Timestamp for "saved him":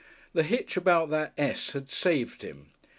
1.91-2.71